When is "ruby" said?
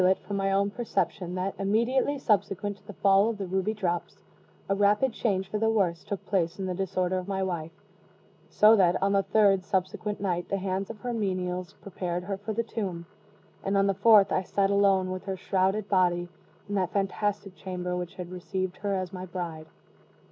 3.45-3.71